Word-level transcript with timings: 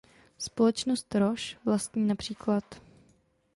Společnost 0.37 1.15
Roche 1.15 1.57
vlastní 1.65 2.05
například. 2.05 2.81